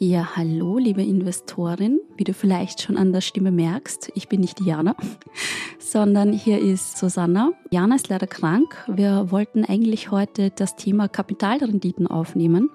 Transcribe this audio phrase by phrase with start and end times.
[0.00, 1.98] Ja, hallo, liebe Investorin.
[2.16, 4.94] Wie du vielleicht schon an der Stimme merkst, ich bin nicht Jana,
[5.80, 7.50] sondern hier ist Susanna.
[7.72, 8.76] Jana ist leider krank.
[8.86, 12.70] Wir wollten eigentlich heute das Thema Kapitalrenditen aufnehmen,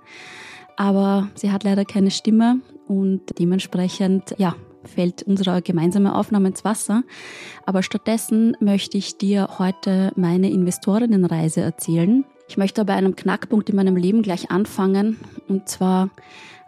[0.75, 2.59] aber sie hat leider keine Stimme
[2.89, 7.03] und dementsprechend, ja, fällt unsere gemeinsame Aufnahme ins Wasser.
[7.65, 12.25] Aber stattdessen möchte ich dir heute meine Investorinnenreise erzählen.
[12.49, 16.09] Ich möchte bei einem Knackpunkt in meinem Leben gleich anfangen und zwar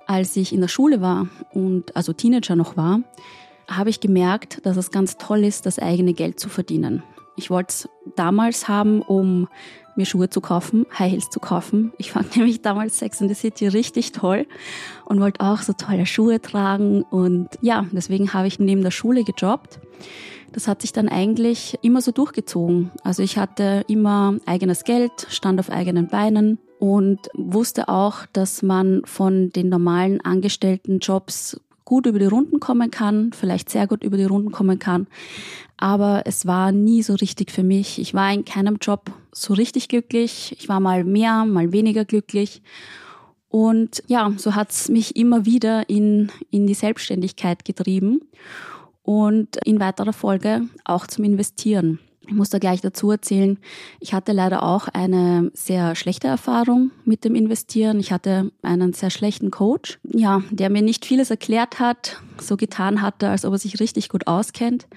[0.07, 3.01] als ich in der Schule war und also Teenager noch war,
[3.67, 7.03] habe ich gemerkt, dass es ganz toll ist, das eigene Geld zu verdienen.
[7.35, 9.47] Ich wollte es damals haben, um
[9.95, 11.93] mir Schuhe zu kaufen, High Heels zu kaufen.
[11.97, 14.45] Ich fand nämlich damals Sex in the City richtig toll
[15.05, 17.03] und wollte auch so tolle Schuhe tragen.
[17.03, 19.79] Und ja, deswegen habe ich neben der Schule gejobbt.
[20.51, 22.91] Das hat sich dann eigentlich immer so durchgezogen.
[23.03, 29.01] Also ich hatte immer eigenes Geld, stand auf eigenen Beinen und wusste auch, dass man
[29.05, 34.25] von den normalen Angestelltenjobs gut über die Runden kommen kann, vielleicht sehr gut über die
[34.25, 35.07] Runden kommen kann.
[35.77, 37.97] Aber es war nie so richtig für mich.
[37.97, 40.55] Ich war in keinem Job so richtig glücklich.
[40.59, 42.61] Ich war mal mehr, mal weniger glücklich.
[43.49, 48.21] Und ja, so hat's mich immer wieder in, in die Selbstständigkeit getrieben
[49.01, 51.97] und in weiterer Folge auch zum Investieren.
[52.27, 53.57] Ich muss da gleich dazu erzählen,
[53.99, 57.99] ich hatte leider auch eine sehr schlechte Erfahrung mit dem Investieren.
[57.99, 63.01] Ich hatte einen sehr schlechten Coach, ja, der mir nicht vieles erklärt hat, so getan
[63.01, 64.87] hatte, als ob er sich richtig gut auskennt.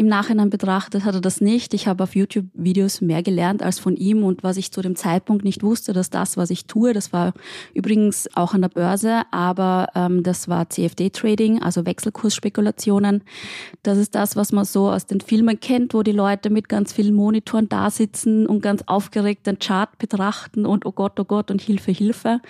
[0.00, 1.74] Im Nachhinein betrachtet hat er das nicht.
[1.74, 5.42] Ich habe auf YouTube-Videos mehr gelernt als von ihm und was ich zu dem Zeitpunkt
[5.42, 7.32] nicht wusste, dass das, was ich tue, das war
[7.74, 13.24] übrigens auch an der Börse, aber ähm, das war CFD-Trading, also Wechselkursspekulationen.
[13.82, 16.92] Das ist das, was man so aus den Filmen kennt, wo die Leute mit ganz
[16.92, 21.50] vielen Monitoren da sitzen und ganz aufgeregt den Chart betrachten und oh Gott, oh Gott
[21.50, 22.40] und Hilfe, Hilfe.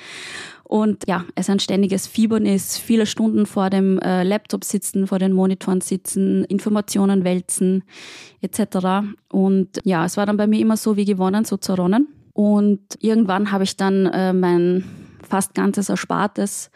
[0.69, 5.19] Und ja, es ein ständiges Fiebern ist, viele Stunden vor dem äh, Laptop sitzen, vor
[5.19, 7.84] den Monitoren sitzen, Informationen wälzen
[8.43, 9.09] etc.
[9.33, 12.09] Und ja, es war dann bei mir immer so wie gewonnen, so zerronnen.
[12.34, 14.84] Und irgendwann habe ich dann äh, mein
[15.27, 16.71] fast ganzes Erspartes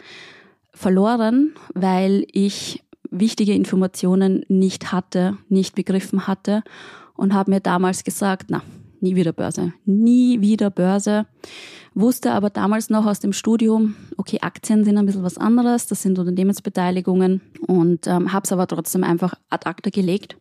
[0.73, 6.63] verloren, weil ich wichtige Informationen nicht hatte, nicht begriffen hatte
[7.15, 8.63] und habe mir damals gesagt, na,
[9.01, 11.27] nie wieder Börse, nie wieder Börse.
[11.95, 16.03] Wusste aber damals noch aus dem Studium, okay, Aktien sind ein bisschen was anderes, das
[16.03, 20.37] sind Unternehmensbeteiligungen und ähm, habe es aber trotzdem einfach ad acta gelegt.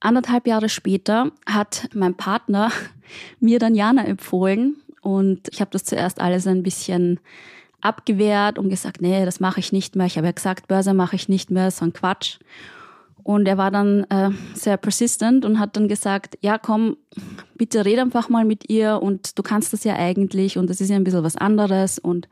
[0.00, 2.70] Anderthalb Jahre später hat mein Partner
[3.40, 7.20] mir dann Jana empfohlen und ich habe das zuerst alles ein bisschen
[7.80, 10.06] abgewehrt und gesagt, nee, das mache ich nicht mehr.
[10.06, 12.38] Ich habe ja gesagt, Börse mache ich nicht mehr, so ein Quatsch.
[13.22, 16.96] Und er war dann äh, sehr persistent und hat dann gesagt, ja komm,
[17.56, 20.90] bitte red einfach mal mit ihr und du kannst das ja eigentlich und das ist
[20.90, 21.98] ja ein bisschen was anderes.
[21.98, 22.28] Und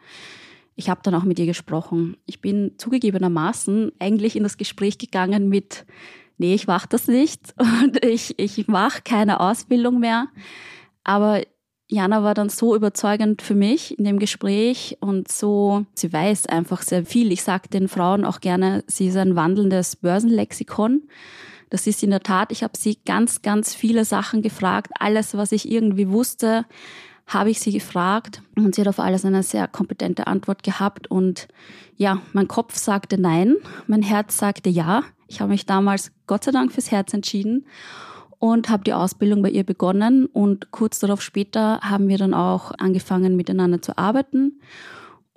[0.76, 2.16] ich habe dann auch mit ihr gesprochen.
[2.26, 5.84] Ich bin zugegebenermaßen eigentlich in das Gespräch gegangen mit,
[6.38, 10.28] nee, ich mache das nicht und ich, ich mache keine Ausbildung mehr.
[11.04, 11.42] Aber
[11.90, 16.82] Jana war dann so überzeugend für mich in dem Gespräch und so, sie weiß einfach
[16.82, 17.32] sehr viel.
[17.32, 21.02] Ich sage den Frauen auch gerne, sie ist ein wandelndes Börsenlexikon.
[21.70, 24.92] Das ist in der Tat, ich habe sie ganz, ganz viele Sachen gefragt.
[25.00, 26.66] Alles, was ich irgendwie wusste,
[27.26, 31.10] habe ich sie gefragt und sie hat auf alles eine sehr kompetente Antwort gehabt.
[31.10, 31.48] Und
[31.96, 33.56] ja, mein Kopf sagte nein,
[33.86, 35.04] mein Herz sagte ja.
[35.26, 37.66] Ich habe mich damals Gott sei Dank fürs Herz entschieden
[38.38, 42.72] und habe die Ausbildung bei ihr begonnen und kurz darauf später haben wir dann auch
[42.78, 44.60] angefangen miteinander zu arbeiten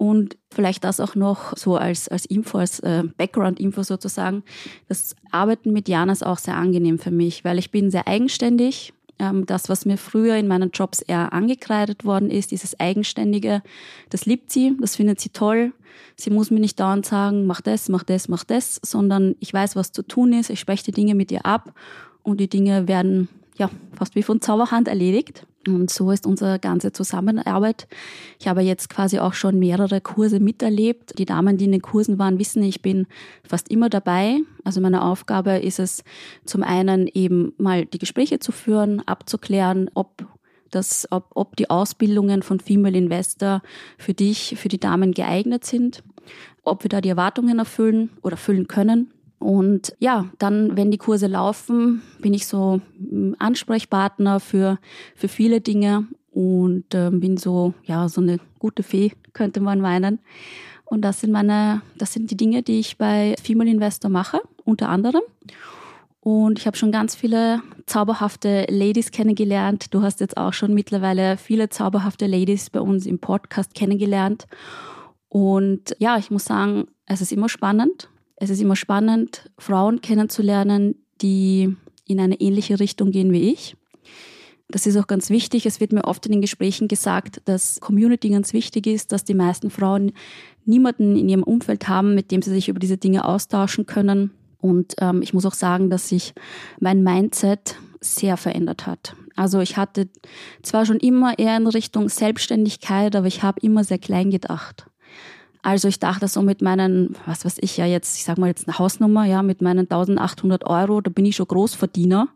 [0.01, 4.41] und vielleicht das auch noch so als, als Info, als äh, Background-Info sozusagen.
[4.87, 8.93] Das Arbeiten mit Jana ist auch sehr angenehm für mich, weil ich bin sehr eigenständig.
[9.19, 13.61] Ähm, das, was mir früher in meinen Jobs eher angekreidet worden ist, dieses Eigenständige,
[14.09, 15.71] das liebt sie, das findet sie toll.
[16.15, 19.75] Sie muss mir nicht dauernd sagen, mach das, mach das, mach das, sondern ich weiß,
[19.75, 20.49] was zu tun ist.
[20.49, 21.75] Ich spreche die Dinge mit ihr ab
[22.23, 25.45] und die Dinge werden ja fast wie von Zauberhand erledigt.
[25.67, 27.87] Und so ist unsere ganze Zusammenarbeit.
[28.39, 31.19] Ich habe jetzt quasi auch schon mehrere Kurse miterlebt.
[31.19, 33.05] Die Damen, die in den Kursen waren, wissen, ich bin
[33.47, 34.39] fast immer dabei.
[34.63, 36.03] Also meine Aufgabe ist es
[36.45, 40.25] zum einen eben mal die Gespräche zu führen, abzuklären, ob
[40.71, 43.61] das, ob, ob die Ausbildungen von Female Investor
[43.99, 46.01] für dich, für die Damen geeignet sind,
[46.63, 51.25] ob wir da die Erwartungen erfüllen oder erfüllen können Und ja, dann, wenn die Kurse
[51.25, 52.79] laufen, bin ich so
[53.39, 54.77] Ansprechpartner für,
[55.15, 60.19] für viele Dinge und äh, bin so, ja, so eine gute Fee, könnte man meinen.
[60.85, 64.89] Und das sind meine, das sind die Dinge, die ich bei Female Investor mache, unter
[64.89, 65.23] anderem.
[66.19, 69.91] Und ich habe schon ganz viele zauberhafte Ladies kennengelernt.
[69.91, 74.45] Du hast jetzt auch schon mittlerweile viele zauberhafte Ladies bei uns im Podcast kennengelernt.
[75.29, 78.10] Und ja, ich muss sagen, es ist immer spannend.
[78.41, 81.77] Es ist immer spannend, Frauen kennenzulernen, die
[82.07, 83.77] in eine ähnliche Richtung gehen wie ich.
[84.67, 85.67] Das ist auch ganz wichtig.
[85.67, 89.35] Es wird mir oft in den Gesprächen gesagt, dass Community ganz wichtig ist, dass die
[89.35, 90.13] meisten Frauen
[90.65, 94.31] niemanden in ihrem Umfeld haben, mit dem sie sich über diese Dinge austauschen können.
[94.59, 96.33] Und ähm, ich muss auch sagen, dass sich
[96.79, 99.15] mein Mindset sehr verändert hat.
[99.35, 100.09] Also ich hatte
[100.63, 104.87] zwar schon immer eher in Richtung Selbstständigkeit, aber ich habe immer sehr klein gedacht.
[105.61, 108.67] Also ich dachte so mit meinen, was weiß ich ja jetzt, ich sag mal jetzt
[108.67, 112.29] eine Hausnummer, ja, mit meinen 1800 Euro, da bin ich schon Großverdiener.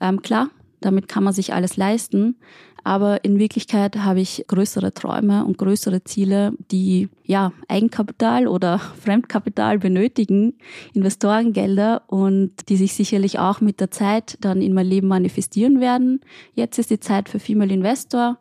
[0.00, 0.48] Ähm, klar,
[0.80, 2.36] damit kann man sich alles leisten.
[2.84, 9.78] Aber in Wirklichkeit habe ich größere Träume und größere Ziele, die ja Eigenkapital oder Fremdkapital
[9.78, 10.54] benötigen,
[10.92, 16.20] Investorengelder und die sich sicherlich auch mit der Zeit dann in mein Leben manifestieren werden.
[16.54, 18.38] Jetzt ist die Zeit für Female Investor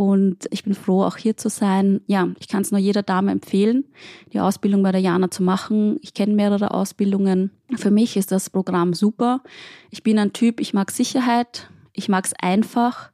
[0.00, 2.00] und ich bin froh, auch hier zu sein.
[2.06, 3.84] Ja, ich kann es nur jeder Dame empfehlen,
[4.32, 5.98] die Ausbildung bei der Jana zu machen.
[6.00, 7.50] Ich kenne mehrere Ausbildungen.
[7.76, 9.42] Für mich ist das Programm super.
[9.90, 13.10] Ich bin ein Typ, ich mag Sicherheit, ich mag es einfach.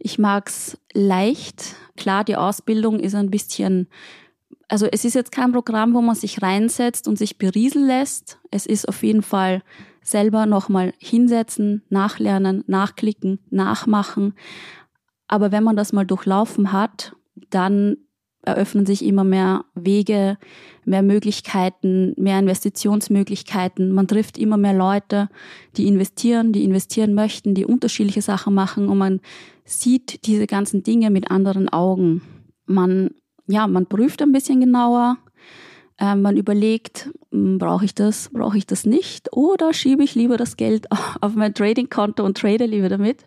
[0.00, 1.76] Ich mag es leicht.
[1.96, 3.86] Klar, die Ausbildung ist ein bisschen,
[4.66, 8.40] also es ist jetzt kein Programm, wo man sich reinsetzt und sich berieseln lässt.
[8.50, 9.62] Es ist auf jeden Fall
[10.02, 14.34] selber nochmal hinsetzen, nachlernen, nachklicken, nachmachen.
[15.34, 17.16] Aber wenn man das mal durchlaufen hat,
[17.50, 17.96] dann
[18.42, 20.38] eröffnen sich immer mehr Wege,
[20.84, 23.90] mehr Möglichkeiten, mehr Investitionsmöglichkeiten.
[23.90, 25.28] Man trifft immer mehr Leute,
[25.76, 29.20] die investieren, die investieren möchten, die unterschiedliche Sachen machen und man
[29.64, 32.22] sieht diese ganzen Dinge mit anderen Augen.
[32.66, 33.10] Man,
[33.48, 35.18] ja, man prüft ein bisschen genauer.
[35.98, 40.36] Äh, man überlegt, hm, brauche ich das, brauche ich das nicht oder schiebe ich lieber
[40.36, 40.86] das Geld
[41.20, 43.26] auf mein Trading-Konto und trade lieber damit.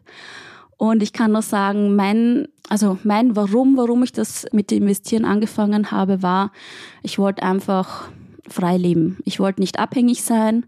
[0.77, 5.25] Und ich kann nur sagen, mein, also mein Warum, warum ich das mit dem Investieren
[5.25, 6.51] angefangen habe, war,
[7.01, 8.09] ich wollte einfach
[8.47, 9.17] frei leben.
[9.25, 10.65] Ich wollte nicht abhängig sein.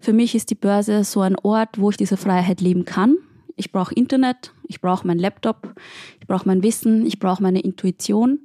[0.00, 3.16] Für mich ist die Börse so ein Ort, wo ich diese Freiheit leben kann.
[3.56, 5.74] Ich brauche Internet, ich brauche meinen Laptop,
[6.18, 8.40] ich brauche mein Wissen, ich brauche meine Intuition.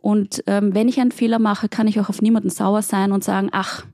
[0.00, 3.22] Und ähm, wenn ich einen Fehler mache, kann ich auch auf niemanden sauer sein und
[3.22, 3.84] sagen, ach,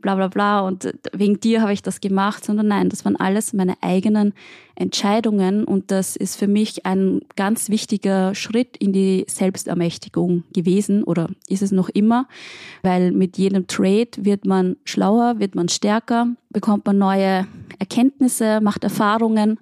[0.00, 3.16] bla bla bla und äh, wegen dir habe ich das gemacht, sondern nein, das waren
[3.16, 4.32] alles meine eigenen
[4.74, 11.28] Entscheidungen und das ist für mich ein ganz wichtiger Schritt in die Selbstermächtigung gewesen oder
[11.46, 12.26] ist es noch immer,
[12.82, 17.46] weil mit jedem Trade wird man schlauer, wird man stärker, bekommt man neue
[17.78, 19.60] Erkenntnisse, macht Erfahrungen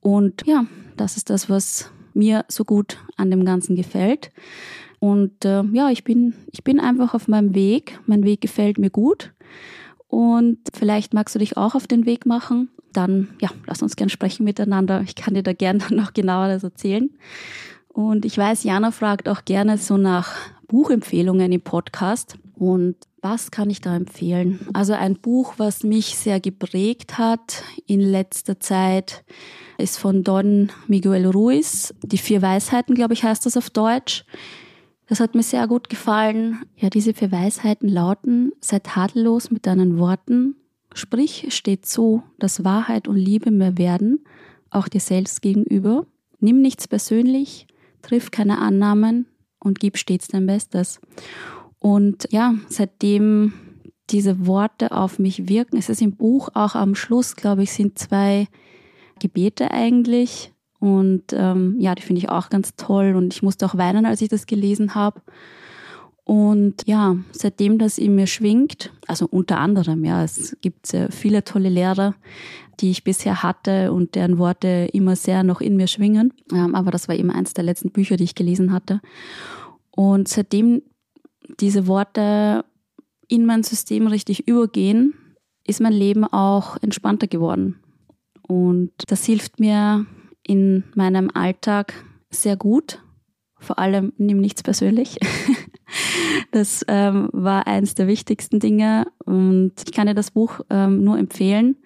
[0.00, 0.64] und ja,
[0.96, 4.32] das ist das, was mir so gut an dem Ganzen gefällt.
[5.00, 7.98] Und äh, ja, ich bin, ich bin einfach auf meinem Weg.
[8.06, 9.32] Mein Weg gefällt mir gut.
[10.06, 12.68] Und vielleicht magst du dich auch auf den Weg machen.
[12.92, 15.00] Dann, ja, lass uns gern sprechen miteinander.
[15.02, 17.10] Ich kann dir da gerne noch genaueres erzählen.
[17.88, 20.36] Und ich weiß, Jana fragt auch gerne so nach
[20.68, 22.36] Buchempfehlungen im Podcast.
[22.56, 24.60] Und was kann ich da empfehlen?
[24.74, 29.24] Also ein Buch, was mich sehr geprägt hat in letzter Zeit,
[29.78, 31.94] ist von Don Miguel Ruiz.
[32.02, 34.24] Die vier Weisheiten, glaube ich, heißt das auf Deutsch.
[35.10, 36.60] Das hat mir sehr gut gefallen.
[36.76, 40.54] Ja, diese vier Weisheiten lauten, sei tadellos mit deinen Worten,
[40.94, 44.24] sprich, steht so, dass Wahrheit und Liebe mehr werden,
[44.70, 46.06] auch dir selbst gegenüber.
[46.38, 47.66] Nimm nichts persönlich,
[48.02, 49.26] triff keine Annahmen
[49.58, 51.00] und gib stets dein Bestes.
[51.80, 53.52] Und ja, seitdem
[54.10, 57.98] diese Worte auf mich wirken, es ist im Buch auch am Schluss, glaube ich, sind
[57.98, 58.46] zwei
[59.18, 63.14] Gebete eigentlich, und ähm, ja, die finde ich auch ganz toll.
[63.14, 65.20] Und ich musste auch weinen, als ich das gelesen habe.
[66.24, 71.44] Und ja, seitdem das in mir schwingt, also unter anderem, ja, es gibt sehr viele
[71.44, 72.14] tolle Lehrer,
[72.80, 76.32] die ich bisher hatte und deren Worte immer sehr noch in mir schwingen.
[76.52, 79.00] Ähm, aber das war eben eins der letzten Bücher, die ich gelesen hatte.
[79.90, 80.82] Und seitdem
[81.60, 82.64] diese Worte
[83.28, 85.14] in mein System richtig übergehen,
[85.66, 87.80] ist mein Leben auch entspannter geworden.
[88.42, 90.06] Und das hilft mir
[90.50, 91.94] in meinem Alltag
[92.28, 93.00] sehr gut.
[93.60, 95.18] Vor allem nimm nichts persönlich.
[96.52, 101.18] Das ähm, war eins der wichtigsten Dinge und ich kann dir das Buch ähm, nur
[101.18, 101.76] empfehlen.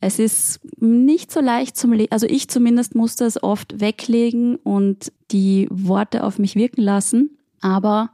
[0.00, 5.12] Es ist nicht so leicht zum Lesen, also ich zumindest musste es oft weglegen und
[5.30, 7.38] die Worte auf mich wirken lassen.
[7.60, 8.10] Aber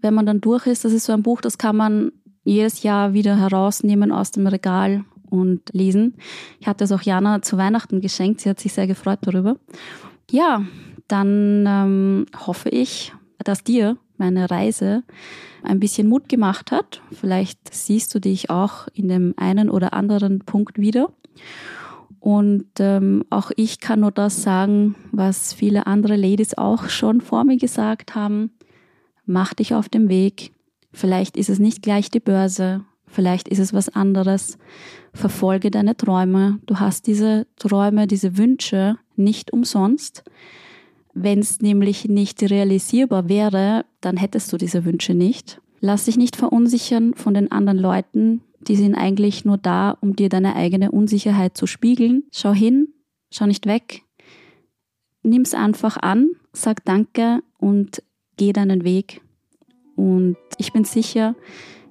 [0.00, 3.12] wenn man dann durch ist, das ist so ein Buch, das kann man jedes Jahr
[3.12, 6.14] wieder herausnehmen aus dem Regal und lesen.
[6.60, 8.40] Ich hatte es auch Jana zu Weihnachten geschenkt.
[8.40, 9.56] Sie hat sich sehr gefreut darüber.
[10.30, 10.62] Ja,
[11.08, 15.02] dann ähm, hoffe ich, dass dir meine Reise
[15.62, 17.02] ein bisschen Mut gemacht hat.
[17.12, 21.12] Vielleicht siehst du dich auch in dem einen oder anderen Punkt wieder.
[22.20, 27.44] Und ähm, auch ich kann nur das sagen, was viele andere Ladies auch schon vor
[27.44, 28.50] mir gesagt haben.
[29.24, 30.52] Mach dich auf den Weg.
[30.92, 32.84] Vielleicht ist es nicht gleich die Börse.
[33.10, 34.56] Vielleicht ist es was anderes.
[35.12, 36.60] Verfolge deine Träume.
[36.66, 40.22] Du hast diese Träume, diese Wünsche nicht umsonst.
[41.12, 45.60] Wenn es nämlich nicht realisierbar wäre, dann hättest du diese Wünsche nicht.
[45.80, 48.42] Lass dich nicht verunsichern von den anderen Leuten.
[48.60, 52.24] Die sind eigentlich nur da, um dir deine eigene Unsicherheit zu spiegeln.
[52.32, 52.88] Schau hin,
[53.32, 54.02] schau nicht weg.
[55.22, 58.02] Nimm's einfach an, sag Danke und
[58.36, 59.20] geh deinen Weg.
[59.96, 61.34] Und ich bin sicher,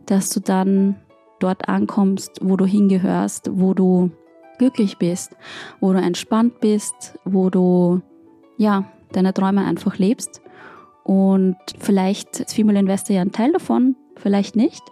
[0.05, 0.95] dass du dann
[1.39, 4.11] dort ankommst, wo du hingehörst, wo du
[4.57, 5.35] glücklich bist,
[5.79, 8.01] wo du entspannt bist, wo du
[8.57, 10.41] ja deine Träume einfach lebst.
[11.03, 14.83] Und vielleicht ist Female Investor ja ein Teil davon, vielleicht nicht.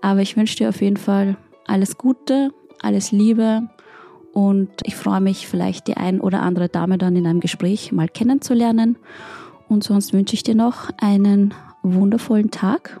[0.00, 1.36] Aber ich wünsche dir auf jeden Fall
[1.66, 3.68] alles Gute, alles Liebe
[4.32, 8.08] und ich freue mich, vielleicht die ein oder andere Dame dann in einem Gespräch mal
[8.08, 8.96] kennenzulernen.
[9.68, 13.00] Und sonst wünsche ich dir noch einen wundervollen Tag